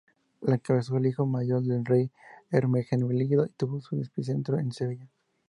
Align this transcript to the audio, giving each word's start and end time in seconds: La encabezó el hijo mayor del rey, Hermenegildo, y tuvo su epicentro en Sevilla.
La 0.41 0.55
encabezó 0.55 0.97
el 0.97 1.05
hijo 1.05 1.27
mayor 1.27 1.61
del 1.61 1.85
rey, 1.85 2.09
Hermenegildo, 2.49 3.45
y 3.45 3.49
tuvo 3.49 3.81
su 3.81 4.01
epicentro 4.01 4.57
en 4.57 4.71
Sevilla. 4.71 5.07